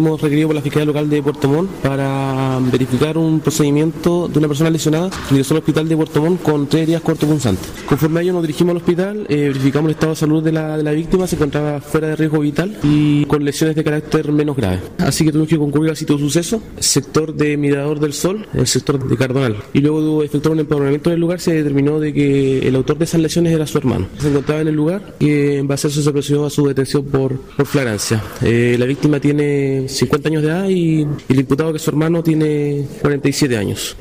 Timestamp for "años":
30.28-30.42, 33.56-33.96